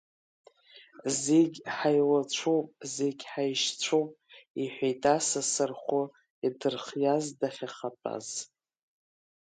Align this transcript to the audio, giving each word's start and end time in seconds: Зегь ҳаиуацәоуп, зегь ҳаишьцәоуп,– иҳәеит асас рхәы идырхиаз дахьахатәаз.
Зегь 1.21 1.57
ҳаиуацәоуп, 1.75 2.67
зегь 2.93 3.23
ҳаишьцәоуп,– 3.31 4.09
иҳәеит 4.61 5.01
асас 5.15 5.51
рхәы 5.69 6.03
идырхиаз 6.45 7.25
дахьахатәаз. 7.39 8.27